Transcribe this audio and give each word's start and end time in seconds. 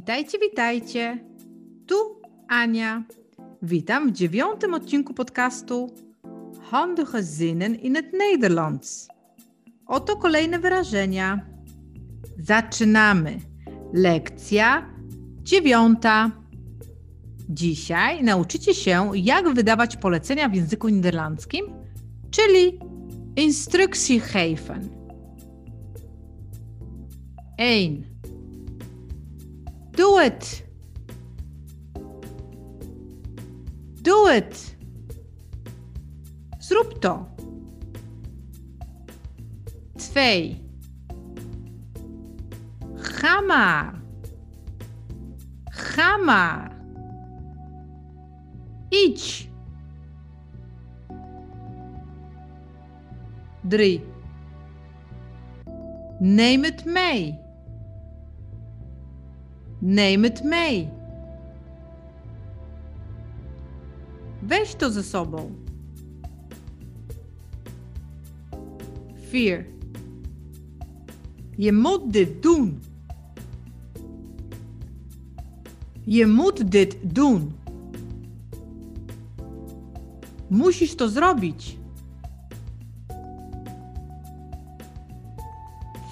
Witajcie, 0.00 0.38
witajcie. 0.38 1.24
Tu 1.86 1.94
Ania. 2.48 3.04
Witam 3.62 4.08
w 4.08 4.12
dziewiątym 4.12 4.74
odcinku 4.74 5.14
podcastu 5.14 5.90
Handige 6.70 7.22
zinnen 7.22 7.74
in 7.74 7.94
het 7.94 8.12
Nederlands. 8.12 9.08
Oto 9.86 10.16
kolejne 10.16 10.58
wyrażenia. 10.58 11.40
Zaczynamy. 12.38 13.38
Lekcja 13.92 14.94
dziewiąta. 15.42 16.30
Dzisiaj 17.48 18.24
nauczycie 18.24 18.74
się, 18.74 19.10
jak 19.14 19.54
wydawać 19.54 19.96
polecenia 19.96 20.48
w 20.48 20.54
języku 20.54 20.88
niderlandzkim, 20.88 21.64
czyli 22.30 22.78
instrukcji 23.36 24.22
geven. 24.34 24.88
1. 27.58 28.09
Doe 30.00 30.20
het. 30.20 30.66
Doe 34.02 34.30
het. 34.30 34.76
Zrób 36.58 36.92
to. 36.92 37.26
2. 39.96 40.70
Ga 42.94 43.40
maar. 43.40 44.02
Ga 45.64 46.16
maar. 46.16 46.76
Idź. 48.88 49.50
3. 53.60 54.04
Neem 56.18 56.64
het 56.64 56.84
mee. 56.84 57.49
Neem 59.80 60.22
het 60.22 60.44
mee. 60.44 60.88
Weź 64.40 64.74
to 64.74 64.90
ze 64.90 65.02
sobą. 65.02 65.50
4. 69.30 69.66
Je 71.56 71.72
moet 71.72 72.12
dit 72.12 72.42
doen. 72.42 72.82
Je 76.04 76.26
moet 76.26 76.70
dit 76.70 76.96
doen. 77.02 77.52
Musisz 80.48 80.94
to 80.94 81.08
zrobić. 81.08 81.78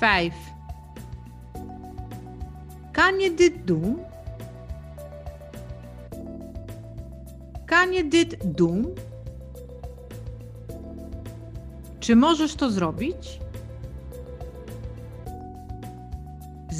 5. 0.00 0.47
Czy 12.00 12.16
możesz 12.16 12.54
to 12.54 12.70
zrobić? 12.70 13.40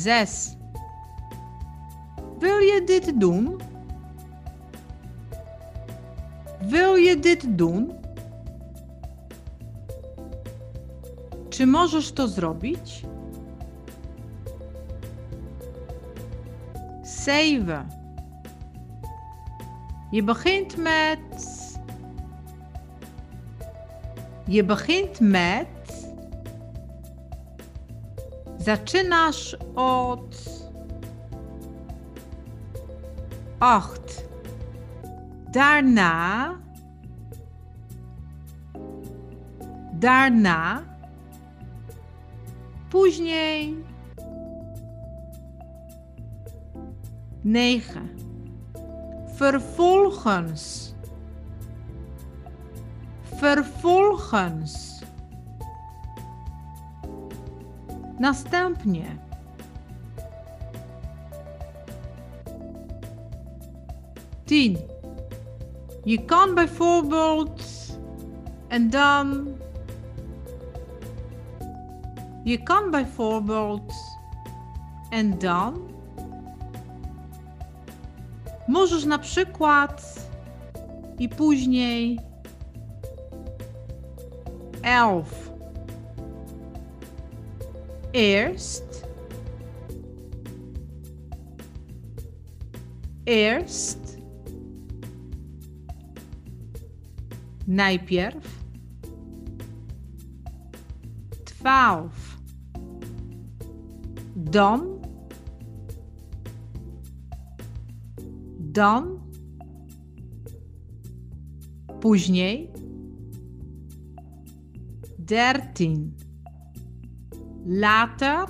6. 0.05 0.57
Wil 2.41 2.61
je 2.61 2.81
dit 2.81 3.19
doen? 3.19 3.59
Wil 6.63 6.97
je 6.97 7.17
dit 7.17 7.57
doen? 7.57 7.95
Czy 11.51 11.67
możesz 11.67 12.13
to 12.13 12.29
zrobić? 12.29 13.03
7. 17.25 17.87
Je 20.11 20.23
begint 20.23 20.77
met. 20.77 21.79
Je 24.47 24.65
begint 24.65 25.21
met. 25.21 25.67
Zaczynasz 28.57 29.57
od. 29.75 30.37
8. 33.59 34.01
Daarna. 35.51 36.55
Daarna. 39.93 40.83
Później. 42.89 43.85
9. 47.49 48.11
Vervolgens. 49.27 50.95
Vervolgens. 53.23 55.03
Następnie. 58.19 59.19
Tien. 64.45 64.79
Je 66.05 66.25
kan 66.25 66.55
bijvoorbeeld 66.55 67.63
en 68.69 68.91
dan. 68.91 69.49
Je 72.45 72.63
kan 72.63 72.91
bijvoorbeeld 72.91 73.95
en 75.11 75.39
dan. 75.39 75.97
Możesz 78.69 79.05
na 79.05 79.19
przykład 79.19 80.29
i 81.19 81.29
później 81.29 82.19
elf. 84.83 85.51
Eerst. 88.13 89.09
Eerst. 93.27 94.19
Najpierw. 97.67 98.65
Twaalf. 101.45 102.39
Dan. 104.37 104.98
Dan, 108.79 109.21
później, 112.01 112.73
dertien, 115.19 116.15
later, 117.67 118.47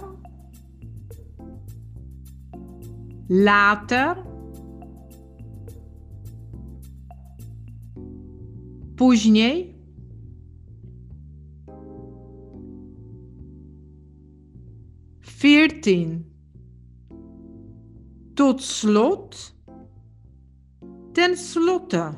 later, 3.28 4.16
później, 8.96 9.74
veertien, 15.40 16.24
tot 18.34 18.62
slot, 18.62 19.57
Ten 21.14 21.36
slotte. 21.36 22.12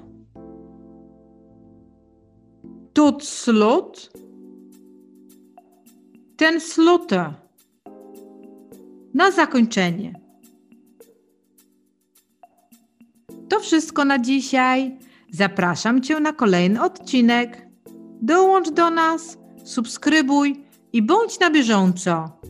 Tot 2.92 3.24
slot. 3.24 4.10
Ten 6.36 6.60
slotte. 6.60 7.34
Na 9.14 9.30
zakończenie. 9.30 10.20
To 13.48 13.60
wszystko 13.60 14.04
na 14.04 14.18
dzisiaj. 14.18 14.98
Zapraszam 15.30 16.02
Cię 16.02 16.20
na 16.20 16.32
kolejny 16.32 16.82
odcinek. 16.82 17.66
Dołącz 18.22 18.70
do 18.70 18.90
nas, 18.90 19.38
subskrybuj 19.64 20.64
i 20.92 21.02
bądź 21.02 21.40
na 21.40 21.50
bieżąco. 21.50 22.40